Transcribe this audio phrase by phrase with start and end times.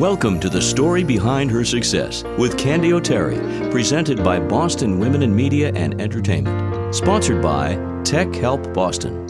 [0.00, 3.36] Welcome to the story behind her success with Candy O'Terry,
[3.70, 6.94] presented by Boston Women in Media and Entertainment.
[6.94, 9.28] Sponsored by Tech Help Boston.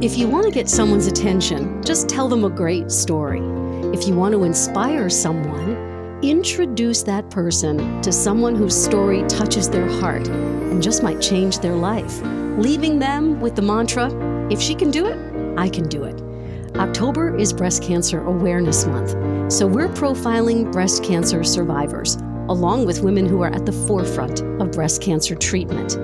[0.00, 3.40] If you want to get someone's attention, just tell them a great story.
[3.92, 9.88] If you want to inspire someone, introduce that person to someone whose story touches their
[9.88, 12.22] heart and just might change their life,
[12.58, 14.08] leaving them with the mantra
[14.52, 15.18] if she can do it,
[15.58, 16.25] I can do it.
[16.74, 19.10] October is Breast Cancer Awareness Month,
[19.50, 22.16] so we're profiling breast cancer survivors,
[22.48, 25.94] along with women who are at the forefront of breast cancer treatment.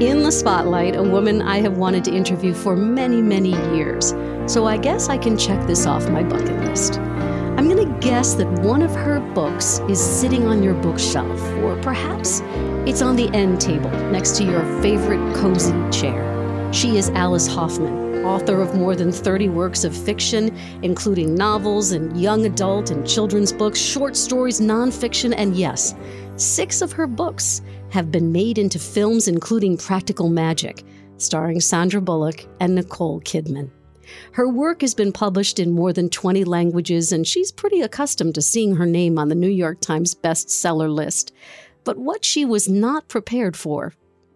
[0.00, 4.14] In the spotlight, a woman I have wanted to interview for many, many years,
[4.46, 6.98] so I guess I can check this off my bucket list.
[6.98, 11.76] I'm going to guess that one of her books is sitting on your bookshelf, or
[11.82, 12.40] perhaps
[12.86, 16.72] it's on the end table next to your favorite cozy chair.
[16.72, 22.20] She is Alice Hoffman author of more than 30 works of fiction, including novels and
[22.20, 25.94] young adult and children's books, short stories, nonfiction, and yes,
[26.36, 30.84] six of her books have been made into films, including Practical Magic,
[31.18, 33.70] starring Sandra Bullock and Nicole Kidman.
[34.32, 38.42] Her work has been published in more than 20 languages, and she's pretty accustomed to
[38.42, 41.32] seeing her name on the New York Times bestseller list.
[41.84, 43.92] But what she was not prepared for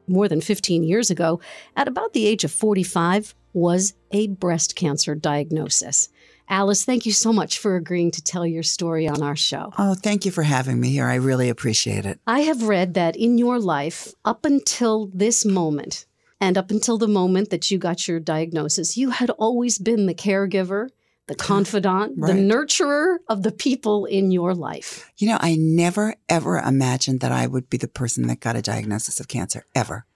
[0.09, 1.41] more than 15 years ago,
[1.77, 6.09] at about the age of 45, was a breast cancer diagnosis.
[6.51, 9.73] Alice, thank you so much for agreeing to tell your story on our show.
[9.77, 11.07] Oh, thank you for having me here.
[11.07, 12.21] I really appreciate it.
[12.27, 16.07] I have read that in your life, up until this moment,
[16.41, 20.15] and up until the moment that you got your diagnosis, you had always been the
[20.15, 20.89] caregiver,
[21.27, 22.35] the confidant, right.
[22.35, 25.11] the nurturer of the people in your life.
[25.19, 28.63] You know, I never, ever imagined that I would be the person that got a
[28.63, 30.07] diagnosis of cancer, ever.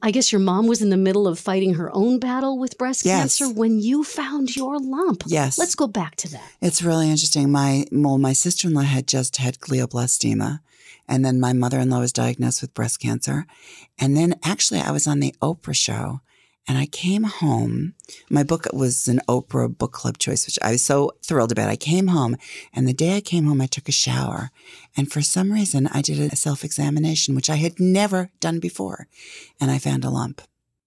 [0.00, 3.04] I guess your mom was in the middle of fighting her own battle with breast
[3.04, 3.38] yes.
[3.38, 5.24] cancer when you found your lump.
[5.26, 5.58] Yes.
[5.58, 6.50] Let's go back to that.
[6.62, 7.52] It's really interesting.
[7.52, 10.60] My well, my sister in law had just had glioblastoma.
[11.08, 13.46] And then my mother in law was diagnosed with breast cancer.
[13.98, 16.20] And then actually I was on the Oprah show
[16.68, 17.94] and I came home.
[18.30, 21.68] My book was an Oprah book club choice, which I was so thrilled about.
[21.68, 22.36] I came home
[22.72, 24.50] and the day I came home, I took a shower.
[24.96, 29.08] And for some reason, I did a self examination, which I had never done before.
[29.60, 30.42] And I found a lump.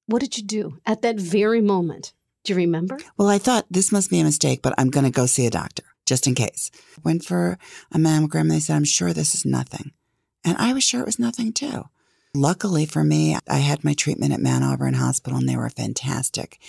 [0.08, 2.14] What did you do at that very moment?
[2.44, 3.00] Do you remember?
[3.18, 5.52] Well, I thought this must be a mistake, but I'm going to go see a
[5.52, 6.70] doctor just in case.
[7.04, 7.58] Went for
[7.92, 8.42] a mammogram.
[8.42, 9.92] and They said, I'm sure this is nothing.
[10.44, 11.86] And I was sure it was nothing too.
[12.36, 16.60] Luckily for me, I had my treatment at Mount Auburn Hospital and they were fantastic.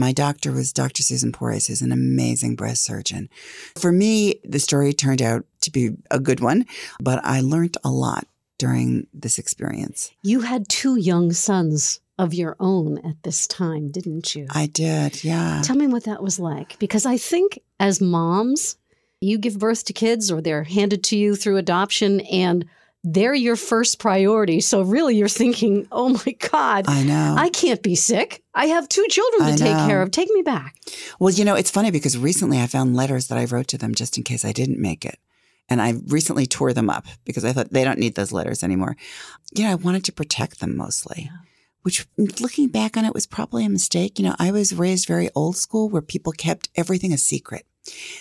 [0.00, 1.02] My doctor was Dr.
[1.02, 3.28] Susan Pories, who's an amazing breast surgeon.
[3.76, 6.64] For me, the story turned out to be a good one,
[7.00, 8.26] but I learned a lot
[8.58, 10.12] during this experience.
[10.22, 14.46] You had two young sons of your own at this time, didn't you?
[14.50, 15.60] I did, yeah.
[15.62, 16.78] Tell me what that was like.
[16.78, 18.76] Because I think as moms,
[19.20, 22.64] you give birth to kids or they're handed to you through adoption and
[23.08, 24.60] they're your first priority.
[24.60, 27.36] So really you're thinking, oh my God, I know.
[27.38, 28.42] I can't be sick.
[28.52, 30.10] I have two children to take care of.
[30.10, 30.74] Take me back.
[31.20, 33.94] Well, you know, it's funny because recently I found letters that I wrote to them
[33.94, 35.18] just in case I didn't make it.
[35.68, 38.96] And I recently tore them up because I thought they don't need those letters anymore.
[39.54, 41.30] You know, I wanted to protect them mostly.
[41.30, 41.38] Yeah
[41.82, 44.18] which looking back on it was probably a mistake.
[44.18, 47.64] You know, I was raised very old school where people kept everything a secret.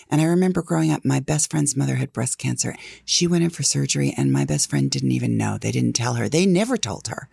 [0.10, 2.76] And I remember growing up, my best friend's mother had breast cancer.
[3.04, 5.58] She went in for surgery, and my best friend didn't even know.
[5.58, 6.30] They didn't tell her.
[6.30, 7.30] They never told her.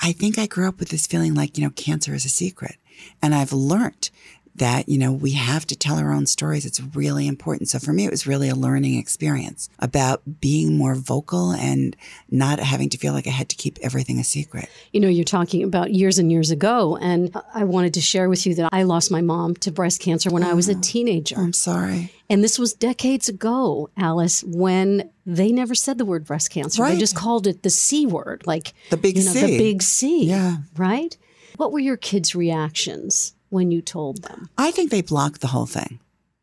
[0.00, 2.76] I think I grew up with this feeling like, you know, cancer is a secret.
[3.22, 4.10] And I've learned
[4.58, 6.64] that, you know, we have to tell our own stories.
[6.64, 7.68] It's really important.
[7.68, 11.96] So for me, it was really a learning experience about being more vocal and
[12.30, 14.68] not having to feel like I had to keep everything a secret.
[14.92, 16.96] You know, you're talking about years and years ago.
[16.96, 20.30] And I wanted to share with you that I lost my mom to breast cancer
[20.30, 21.36] when oh, I was a oh, teenager.
[21.38, 22.12] I'm sorry.
[22.28, 26.82] And this was decades ago, Alice, when they never said the word breast cancer.
[26.82, 26.94] Right.
[26.94, 29.40] They just called it the C word, like the big you know, C.
[29.42, 30.24] The big C.
[30.24, 30.56] Yeah.
[30.76, 31.16] Right?
[31.56, 33.35] What were your kids' reactions?
[33.50, 34.48] When you told them?
[34.58, 36.00] I think they blocked the whole thing.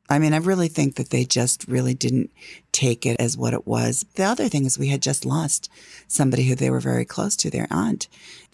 [0.10, 2.32] I mean, I really think that they just really didn't
[2.72, 4.06] take it as what it was.
[4.16, 5.70] The other thing is we had just lost
[6.08, 8.08] somebody who they were very close to, their aunt.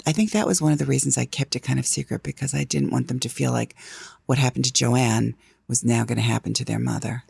[0.06, 2.54] I think that was one of the reasons I kept it kind of secret because
[2.54, 3.75] I didn't want them to feel like
[4.28, 5.36] what happened to Joanne
[5.68, 7.24] was now going to happen to their mother.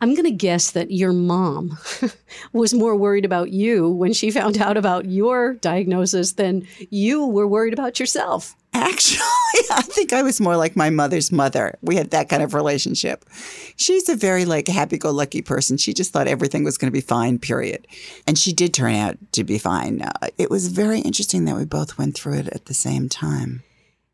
[0.00, 1.76] I'm going to guess that your mom
[2.52, 7.48] was more worried about you when she found out about your diagnosis than you were
[7.48, 8.54] worried about yourself.
[8.72, 9.26] Actually,
[9.70, 11.78] I think I was more like my mother's mother.
[11.82, 13.24] We had that kind of relationship.
[13.76, 15.76] She's a very like happy-go-lucky person.
[15.76, 17.86] She just thought everything was going to be fine, period.
[18.26, 20.02] And she did turn out to be fine.
[20.02, 23.62] Uh, it was very interesting that we both went through it at the same time.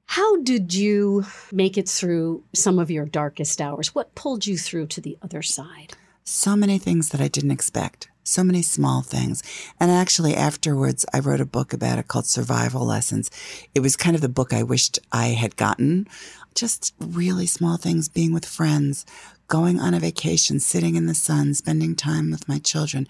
[0.07, 3.95] How did you make it through some of your darkest hours?
[3.95, 5.95] What pulled you through to the other side?
[6.25, 8.09] So many things that I didn't expect.
[8.27, 9.43] So many small things.
[9.79, 13.31] And actually, afterwards, I wrote a book about it called Survival Lessons.
[13.75, 16.09] It was kind of the book I wished I had gotten.
[16.55, 19.05] Just really small things, being with friends,
[19.47, 23.07] going on a vacation, sitting in the sun, spending time with my children.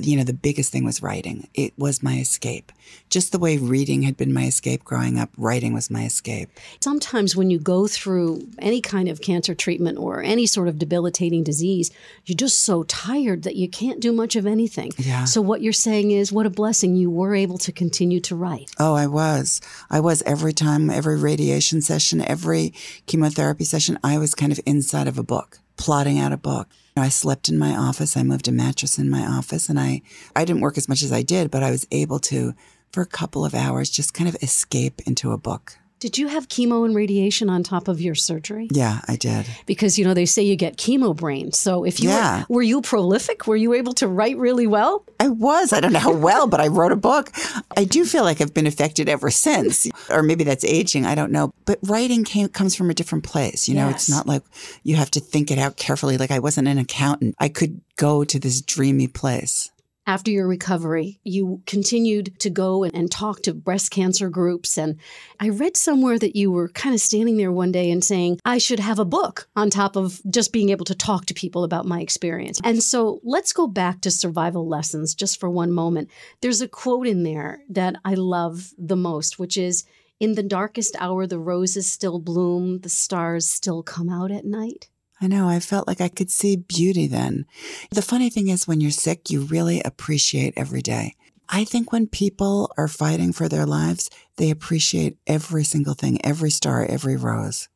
[0.00, 1.48] You know, the biggest thing was writing.
[1.54, 2.72] It was my escape.
[3.10, 6.50] Just the way reading had been my escape growing up, writing was my escape.
[6.80, 11.42] Sometimes when you go through any kind of cancer treatment or any sort of debilitating
[11.44, 11.90] disease,
[12.24, 14.92] you're just so tired that you can't do much of anything.
[14.96, 15.24] Yeah.
[15.24, 18.70] So what you're saying is what a blessing you were able to continue to write.
[18.78, 19.60] Oh, I was.
[19.90, 22.72] I was every time, every radiation session, every
[23.06, 26.68] chemotherapy session, I was kind of inside of a book plotting out a book.
[27.00, 28.16] I slept in my office.
[28.16, 30.02] I moved a mattress in my office and I,
[30.36, 32.54] I didn't work as much as I did, but I was able to,
[32.92, 35.78] for a couple of hours, just kind of escape into a book.
[36.00, 38.68] Did you have chemo and radiation on top of your surgery?
[38.70, 39.46] Yeah, I did.
[39.66, 41.50] Because you know they say you get chemo brain.
[41.50, 42.44] So if you Yeah.
[42.48, 43.48] were, were you prolific?
[43.48, 45.04] Were you able to write really well?
[45.18, 45.72] I was.
[45.72, 47.32] I don't know how well, but I wrote a book.
[47.76, 51.04] I do feel like I've been affected ever since, or maybe that's aging.
[51.04, 51.52] I don't know.
[51.64, 53.68] But writing came, comes from a different place.
[53.68, 54.42] You know, it's not like
[54.84, 56.16] you have to think it out carefully.
[56.16, 57.34] Like I wasn't an accountant.
[57.40, 59.70] I could go to this dreamy place.
[60.08, 64.78] After your recovery, you continued to go and, and talk to breast cancer groups.
[64.78, 64.96] And
[65.38, 68.56] I read somewhere that you were kind of standing there one day and saying, I
[68.56, 71.84] should have a book on top of just being able to talk to people about
[71.84, 72.58] my experience.
[72.64, 76.08] And so let's go back to survival lessons just for one moment.
[76.40, 79.84] There's a quote in there that I love the most, which is,
[80.20, 84.88] in the darkest hour, the roses still bloom, the stars still come out at night.
[85.20, 85.48] I know.
[85.48, 87.46] I felt like I could see beauty then.
[87.90, 91.14] The funny thing is, when you're sick, you really appreciate every day.
[91.48, 96.50] I think when people are fighting for their lives, they appreciate every single thing, every
[96.50, 97.68] star, every rose.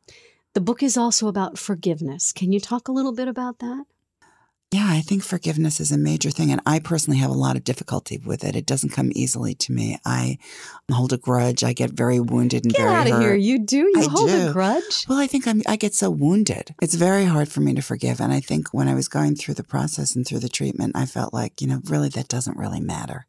[0.54, 2.32] The book is also about forgiveness.
[2.32, 3.86] Can you talk a little bit about that?
[4.72, 6.50] Yeah, I think forgiveness is a major thing.
[6.50, 8.56] And I personally have a lot of difficulty with it.
[8.56, 9.98] It doesn't come easily to me.
[10.06, 10.38] I
[10.90, 11.62] hold a grudge.
[11.62, 13.20] I get very wounded and Get very out of hurt.
[13.22, 13.34] here.
[13.34, 13.76] You do?
[13.76, 15.04] You I hold a grudge?
[15.08, 16.74] Well, I think I'm, I get so wounded.
[16.80, 18.18] It's very hard for me to forgive.
[18.18, 21.04] And I think when I was going through the process and through the treatment, I
[21.04, 23.26] felt like, you know, really that doesn't really matter.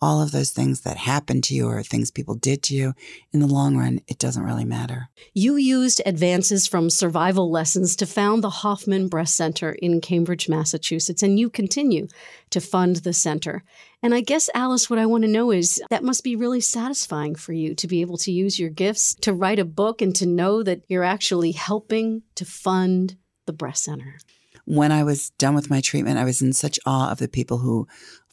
[0.00, 2.94] All of those things that happened to you or things people did to you,
[3.32, 5.08] in the long run, it doesn't really matter.
[5.34, 11.22] You used advances from survival lessons to found the Hoffman Breast Center in Cambridge, Massachusetts,
[11.22, 12.06] and you continue
[12.50, 13.64] to fund the center.
[14.00, 17.34] And I guess, Alice, what I want to know is that must be really satisfying
[17.34, 20.26] for you to be able to use your gifts to write a book and to
[20.26, 23.16] know that you're actually helping to fund
[23.46, 24.18] the breast center.
[24.64, 27.58] when I was done with my treatment, I was in such awe of the people
[27.58, 27.88] who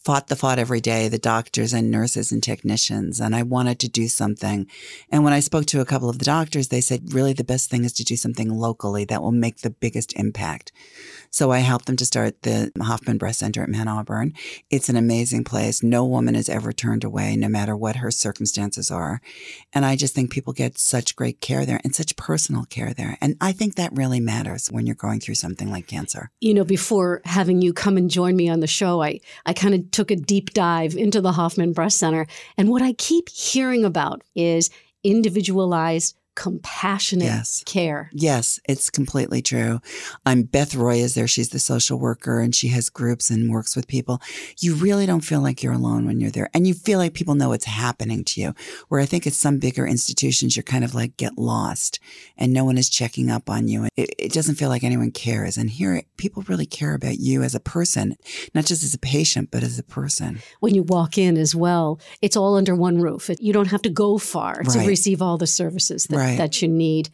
[0.06, 3.20] fought the fight every day, the doctors and nurses and technicians.
[3.20, 4.68] And I wanted to do something.
[5.12, 7.72] And when I spoke to a couple of the doctors, they said, really, the best
[7.72, 10.72] thing is to do something locally that will make the biggest impact.
[11.36, 14.32] So I helped them to start the Hoffman Breast Center at Mount Auburn.
[14.70, 15.84] It's an amazing place.
[15.84, 19.20] No woman is ever turned away, no matter what her circumstances are.
[19.74, 23.18] And I just think people get such great care there and such personal care there.
[23.20, 26.32] And I think that really matters when you're going through something like cancer.
[26.40, 29.76] you know, before having you come and join me on the show, I, I kind
[29.76, 32.28] of took a deep dive into the Hoffman Breast Center.
[32.58, 34.70] And what I keep hearing about is
[35.04, 37.64] individualized, compassionate Yes.
[37.66, 38.10] care.
[38.14, 39.80] Yes, it's completely true.
[40.26, 41.28] I'm Beth Roy is there.
[41.28, 44.22] She's the social worker and she has groups and works with people.
[44.60, 46.50] You really don't feel like you're alone when you're there.
[46.54, 48.54] And you feel like people know what's happening to you.
[48.90, 52.00] Where I think at some bigger institutions, you're kind of like get lost
[52.38, 53.88] and no one is checking up on you.
[53.96, 55.58] It, it doesn't feel like anyone cares.
[55.58, 58.16] And here, people really care about you as a person,
[58.54, 60.42] not just as a patient, but as a person.
[60.60, 63.30] When you walk in as well, it's all under one roof.
[63.40, 66.38] You don't have to go far to receive all the services that, Right.
[66.38, 67.10] that you need.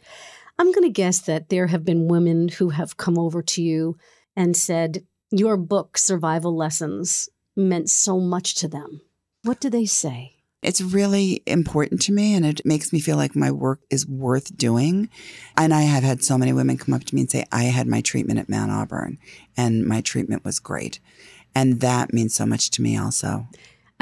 [0.58, 3.96] I'm going to guess that there have been women who have come over to you
[4.36, 9.00] and said, Your book, Survival Lessons, meant so much to them.
[9.42, 10.42] What do they say?
[10.62, 14.56] It's really important to me and it makes me feel like my work is worth
[14.56, 15.08] doing.
[15.56, 17.88] And I have had so many women come up to me and say, I had
[17.88, 19.18] my treatment at Mount Auburn
[19.56, 21.00] and my treatment was great.
[21.54, 23.48] And that means so much to me also.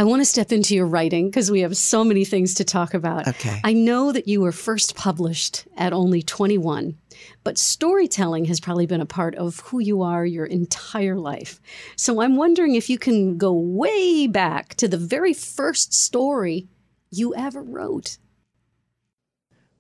[0.01, 2.95] I want to step into your writing because we have so many things to talk
[2.95, 3.29] about.
[3.29, 3.61] Okay.
[3.63, 6.97] I know that you were first published at only 21,
[7.45, 11.61] but storytelling has probably been a part of who you are your entire life.
[11.97, 16.67] So I'm wondering if you can go way back to the very first story
[17.11, 18.17] you ever wrote.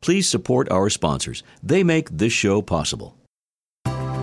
[0.02, 1.42] Please support our sponsors.
[1.62, 3.16] They make this show possible.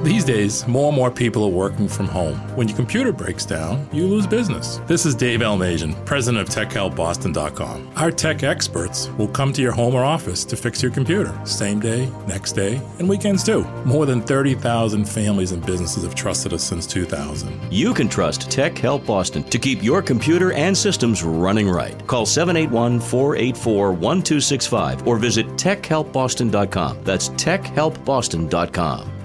[0.03, 2.37] These days, more and more people are working from home.
[2.55, 4.79] When your computer breaks down, you lose business.
[4.85, 7.93] This is Dave Elmasian, president of TechHelpBoston.com.
[7.95, 11.79] Our tech experts will come to your home or office to fix your computer, same
[11.79, 13.63] day, next day, and weekends too.
[13.85, 17.59] More than 30,000 families and businesses have trusted us since 2000.
[17.73, 22.05] You can trust Tech Help Boston to keep your computer and systems running right.
[22.05, 27.03] Call 781 484 1265 or visit TechHelpBoston.com.
[27.03, 29.16] That's TechHelpBoston.com.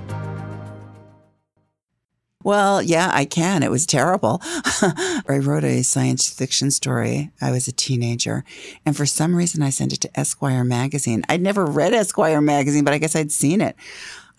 [2.44, 3.62] Well, yeah, I can.
[3.62, 4.40] It was terrible.
[4.44, 7.30] I wrote a science fiction story.
[7.40, 8.44] I was a teenager.
[8.84, 11.24] And for some reason, I sent it to Esquire magazine.
[11.28, 13.76] I'd never read Esquire magazine, but I guess I'd seen it.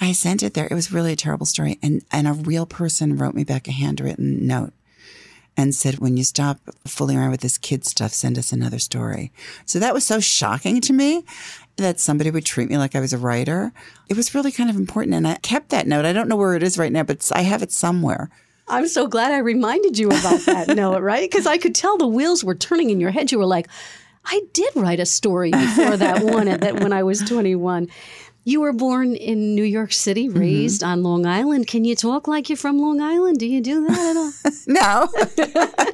[0.02, 0.68] I sent it there.
[0.70, 1.80] It was really a terrible story.
[1.82, 4.74] And, and a real person wrote me back a handwritten note
[5.56, 9.32] and said, when you stop fooling around with this kid stuff, send us another story.
[9.66, 11.24] So that was so shocking to me
[11.78, 13.72] that somebody would treat me like I was a writer.
[14.10, 15.16] It was really kind of important.
[15.16, 16.06] And I kept that note.
[16.06, 18.30] I don't know where it is right now, but I have it somewhere.
[18.68, 21.30] I'm so glad I reminded you about that note, right?
[21.30, 23.32] Because I could tell the wheels were turning in your head.
[23.32, 23.68] You were like,
[24.26, 27.90] I did write a story before that one that when I was 21.
[28.46, 30.40] You were born in New York City, Mm-hmm.
[30.40, 30.92] raised mm-hmm.
[30.92, 31.68] on Long Island.
[31.68, 33.40] Can you talk like you're from Long Island?
[33.40, 34.34] Do you do that at all?
[34.68, 35.08] no.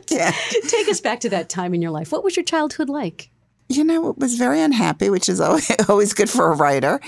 [0.67, 2.11] Take us back to that time in your life.
[2.11, 3.29] What was your childhood like?
[3.71, 6.99] You know, it was very unhappy, which is always, always good for a writer.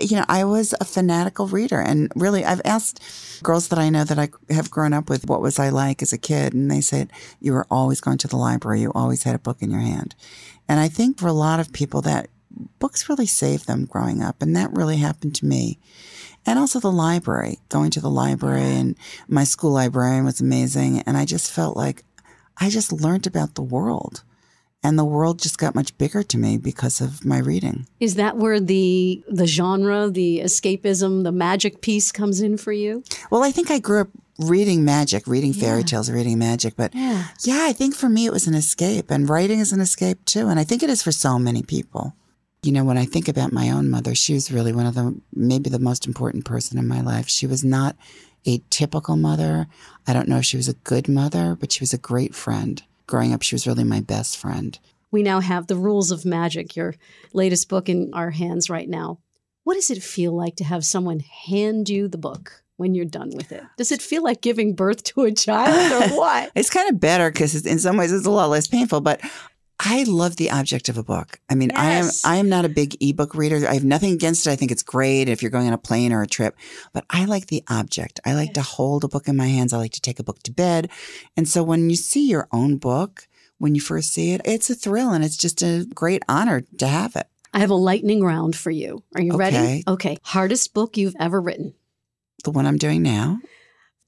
[0.00, 1.80] You know, I was a fanatical reader.
[1.80, 3.00] And really, I've asked
[3.44, 6.12] girls that I know that I have grown up with, what was I like as
[6.12, 6.54] a kid?
[6.54, 8.80] And they said, you were always going to the library.
[8.80, 10.16] You always had a book in your hand.
[10.68, 12.28] And I think for a lot of people that
[12.78, 14.42] books really saved them growing up.
[14.42, 15.78] And that really happened to me.
[16.46, 18.96] And also the library, going to the library and
[19.28, 21.00] my school librarian was amazing.
[21.02, 22.04] And I just felt like
[22.56, 24.22] I just learned about the world.
[24.82, 27.88] And the world just got much bigger to me because of my reading.
[27.98, 33.02] Is that where the the genre, the escapism, the magic piece comes in for you?
[33.28, 35.86] Well, I think I grew up reading magic, reading fairy yeah.
[35.86, 36.76] tales, reading magic.
[36.76, 37.26] But yeah.
[37.42, 39.10] yeah, I think for me it was an escape.
[39.10, 40.48] And writing is an escape too.
[40.48, 42.14] And I think it is for so many people.
[42.62, 45.18] You know, when I think about my own mother, she was really one of the,
[45.32, 47.28] maybe the most important person in my life.
[47.28, 47.96] She was not
[48.46, 49.66] a typical mother.
[50.06, 52.82] I don't know if she was a good mother, but she was a great friend.
[53.06, 54.78] Growing up, she was really my best friend.
[55.10, 56.94] We now have The Rules of Magic, your
[57.32, 59.18] latest book in our hands right now.
[59.64, 63.30] What does it feel like to have someone hand you the book when you're done
[63.34, 63.62] with it?
[63.76, 66.50] Does it feel like giving birth to a child or what?
[66.54, 69.20] it's kind of better because in some ways it's a lot less painful, but
[69.80, 71.40] I love the object of a book.
[71.48, 72.24] I mean, yes.
[72.24, 73.66] I am I am not a big ebook reader.
[73.68, 74.50] I have nothing against it.
[74.50, 76.56] I think it's great if you're going on a plane or a trip,
[76.92, 78.18] but I like the object.
[78.24, 78.54] I like yes.
[78.56, 79.72] to hold a book in my hands.
[79.72, 80.90] I like to take a book to bed.
[81.36, 84.74] And so when you see your own book, when you first see it, it's a
[84.74, 87.28] thrill and it's just a great honor to have it.
[87.54, 89.02] I have a lightning round for you.
[89.14, 89.38] Are you okay.
[89.38, 89.84] ready?
[89.86, 90.18] Okay.
[90.22, 91.74] Hardest book you've ever written?
[92.44, 93.40] The one I'm doing now.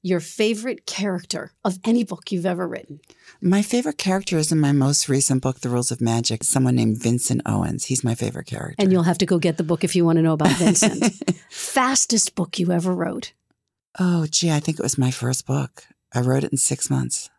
[0.03, 3.01] Your favorite character of any book you've ever written?
[3.39, 6.97] My favorite character is in my most recent book, The Rules of Magic, someone named
[6.97, 7.85] Vincent Owens.
[7.85, 8.77] He's my favorite character.
[8.79, 11.13] And you'll have to go get the book if you want to know about Vincent.
[11.51, 13.33] Fastest book you ever wrote?
[13.99, 15.83] Oh, gee, I think it was my first book.
[16.11, 17.29] I wrote it in six months.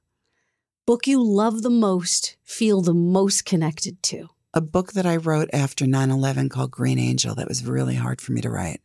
[0.86, 4.28] Book you love the most, feel the most connected to?
[4.54, 8.20] A book that I wrote after 9 11 called Green Angel that was really hard
[8.20, 8.80] for me to write.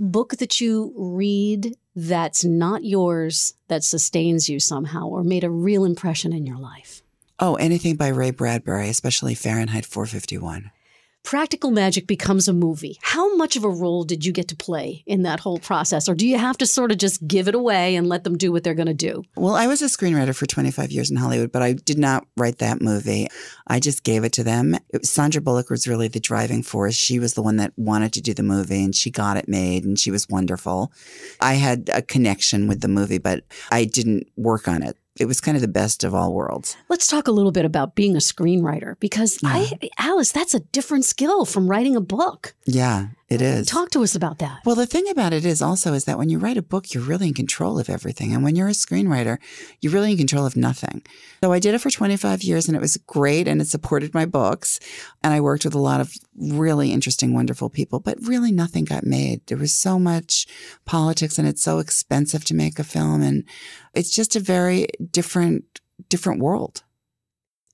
[0.00, 5.84] Book that you read that's not yours that sustains you somehow or made a real
[5.84, 7.02] impression in your life?
[7.40, 10.70] Oh, anything by Ray Bradbury, especially Fahrenheit 451.
[11.28, 12.96] Practical Magic becomes a movie.
[13.02, 16.08] How much of a role did you get to play in that whole process?
[16.08, 18.50] Or do you have to sort of just give it away and let them do
[18.50, 19.22] what they're going to do?
[19.36, 22.60] Well, I was a screenwriter for 25 years in Hollywood, but I did not write
[22.60, 23.28] that movie.
[23.66, 24.74] I just gave it to them.
[24.88, 26.94] It was, Sandra Bullock was really the driving force.
[26.94, 29.84] She was the one that wanted to do the movie and she got it made
[29.84, 30.94] and she was wonderful.
[31.42, 35.40] I had a connection with the movie, but I didn't work on it it was
[35.40, 36.76] kind of the best of all worlds.
[36.88, 39.50] Let's talk a little bit about being a screenwriter because Yeah.
[39.52, 42.54] I, Alice, that's a different skill from writing a book.
[42.66, 43.66] Yeah, it is.
[43.66, 44.60] Talk to us about that.
[44.64, 47.02] Well, the thing about it is also is that when you write a book, you're
[47.02, 48.32] really in control of everything.
[48.32, 49.36] And when you're a screenwriter,
[49.80, 51.02] you're really in control of nothing.
[51.44, 54.24] So I did it for 25 years and it was great and it supported my
[54.24, 54.80] books.
[55.22, 59.04] And I worked with a lot of really interesting, wonderful people, but really nothing got
[59.04, 59.46] made.
[59.46, 60.46] There was so much
[60.86, 63.20] politics and it's so expensive to make a film.
[63.22, 63.44] And
[63.92, 66.82] it's just a very different, different world.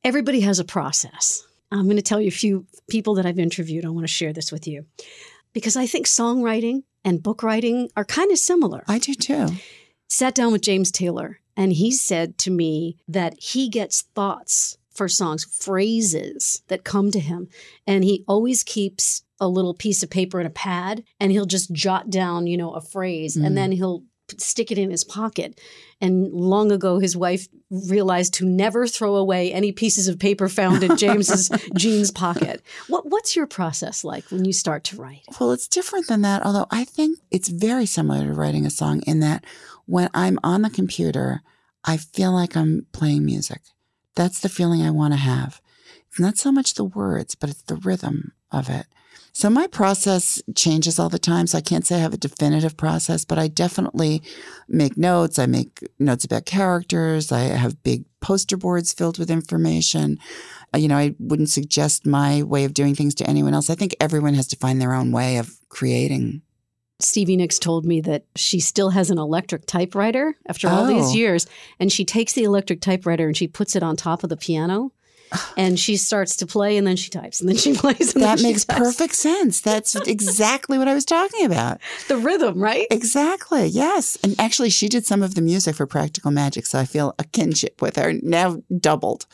[0.02, 1.46] Everybody has a process.
[1.70, 3.84] I'm going to tell you a few people that I've interviewed.
[3.84, 4.84] I want to share this with you
[5.54, 8.84] because I think songwriting and book writing are kind of similar.
[8.86, 9.48] I do too.
[10.08, 15.08] Sat down with James Taylor and he said to me that he gets thoughts for
[15.08, 17.48] songs, phrases that come to him.
[17.86, 21.72] And he always keeps a little piece of paper and a pad and he'll just
[21.72, 23.54] jot down, you know, a phrase and Mm.
[23.54, 24.04] then he'll
[24.40, 25.60] stick it in his pocket.
[26.00, 30.82] And long ago, his wife realized to never throw away any pieces of paper found
[30.82, 32.62] in James's jeans pocket.
[32.88, 35.22] What, what's your process like when you start to write?
[35.40, 39.02] Well, it's different than that, although I think it's very similar to writing a song
[39.06, 39.44] in that
[39.86, 41.42] when I'm on the computer,
[41.84, 43.60] I feel like I'm playing music.
[44.14, 45.60] That's the feeling I want to have.
[46.08, 48.86] It's not so much the words, but it's the rhythm of it.
[49.36, 51.48] So my process changes all the time.
[51.48, 54.22] So I can't say I have a definitive process, but I definitely
[54.68, 55.40] make notes.
[55.40, 57.32] I make notes about characters.
[57.32, 60.18] I have big poster boards filled with information.
[60.72, 63.70] Uh, you know, I wouldn't suggest my way of doing things to anyone else.
[63.70, 66.42] I think everyone has to find their own way of creating.
[67.00, 71.12] Stevie Nicks told me that she still has an electric typewriter after all these Oh.
[71.12, 71.46] years.
[71.80, 74.92] And she takes the electric typewriter and she puts it on top of the piano.
[75.56, 78.36] And she starts to play and then she types and then she plays and That
[78.36, 79.60] then she makes perfect sense.
[79.60, 81.80] That's exactly what I was talking about.
[82.08, 82.86] the rhythm, right?
[82.90, 83.66] Exactly.
[83.66, 84.16] Yes.
[84.22, 86.66] And actually, she did some of the music for Practical Magic.
[86.66, 89.26] So I feel a kinship with her now doubled.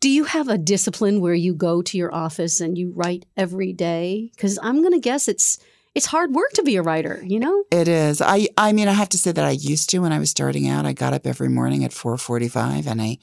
[0.00, 3.72] Do you have a discipline where you go to your office and you write every
[3.72, 4.30] day?
[4.34, 5.58] Because I'm going to guess it's
[5.94, 7.22] it's hard work to be a writer.
[7.24, 8.20] You know, It is.
[8.20, 10.68] I, I mean, I have to say that I used to when I was starting
[10.68, 10.84] out.
[10.84, 13.16] I got up every morning at 445 and I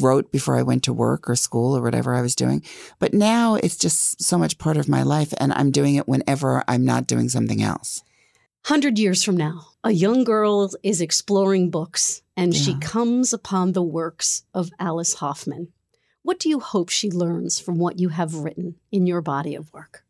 [0.00, 2.62] wrote before I went to work or school or whatever I was doing.
[2.98, 6.64] But now it's just so much part of my life and I'm doing it whenever
[6.68, 8.02] I'm not doing something else.
[8.66, 13.82] hundred years from now, a young girl is exploring books and she comes upon the
[13.82, 15.68] works of Alice Hoffman.
[16.22, 19.72] What do you hope she learns from what you have written in your body of
[19.74, 20.04] work?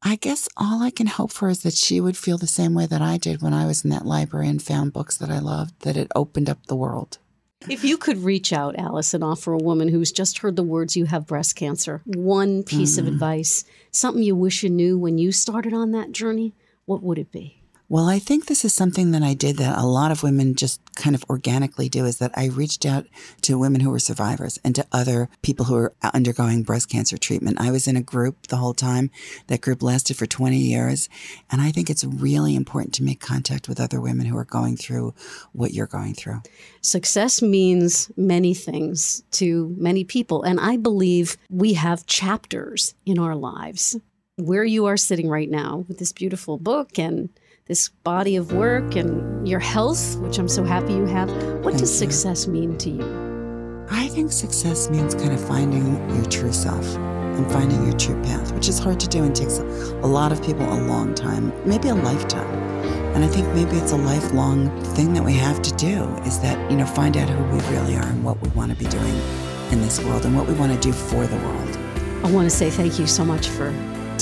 [0.00, 2.86] I guess all I can hope for is that she would feel the same way
[2.86, 5.80] that I did when I was in that library and found books that I loved,
[5.80, 7.18] that it opened up the world.
[7.66, 10.96] If you could reach out, Alice, and offer a woman who's just heard the words
[10.96, 13.08] you have breast cancer one piece of mm.
[13.08, 17.32] advice, something you wish you knew when you started on that journey, what would it
[17.32, 17.57] be?
[17.90, 20.78] Well, I think this is something that I did that a lot of women just
[20.94, 23.06] kind of organically do is that I reached out
[23.42, 27.58] to women who were survivors and to other people who are undergoing breast cancer treatment.
[27.58, 29.10] I was in a group the whole time.
[29.46, 31.08] That group lasted for 20 years.
[31.50, 34.76] And I think it's really important to make contact with other women who are going
[34.76, 35.14] through
[35.52, 36.42] what you're going through.
[36.82, 40.42] Success means many things to many people.
[40.42, 43.96] And I believe we have chapters in our lives.
[44.36, 47.30] Where you are sitting right now with this beautiful book and
[47.68, 51.78] this body of work and your health, which I'm so happy you have, what Thank
[51.78, 52.08] does you.
[52.08, 53.86] success mean to you?
[53.90, 58.52] I think success means kind of finding your true self and finding your true path,
[58.52, 61.88] which is hard to do and takes a lot of people a long time, maybe
[61.88, 62.48] a lifetime.
[63.14, 66.70] And I think maybe it's a lifelong thing that we have to do is that,
[66.70, 69.14] you know, find out who we really are and what we want to be doing
[69.70, 71.78] in this world and what we want to do for the world.
[72.24, 73.70] I want to say thank you so much for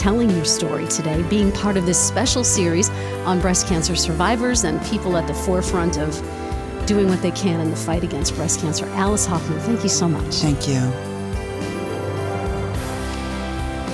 [0.07, 2.91] telling your story today, being part of this special series
[3.27, 6.15] on breast cancer survivors and people at the forefront of
[6.87, 8.87] doing what they can in the fight against breast cancer.
[8.91, 10.33] Alice Hoffman, thank you so much.
[10.37, 10.79] Thank you.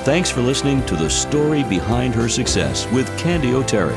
[0.05, 3.97] Thanks for listening to The Story Behind Her Success with Candy O'Terry.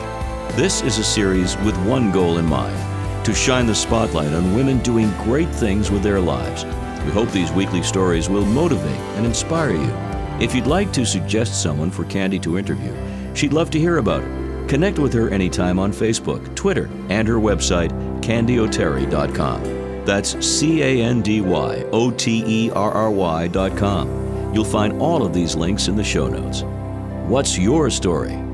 [0.55, 4.79] This is a series with one goal in mind to shine the spotlight on women
[4.83, 6.63] doing great things with their lives.
[7.03, 10.14] We hope these weekly stories will motivate and inspire you.
[10.39, 12.93] If you'd like to suggest someone for Candy to interview,
[13.33, 14.67] she'd love to hear about it.
[14.67, 20.05] Connect with her anytime on Facebook, Twitter, and her website, candyoterry.com.
[20.05, 24.53] That's C A N D Y O T E R R Y.com.
[24.53, 26.63] You'll find all of these links in the show notes.
[27.29, 28.44] What's your story?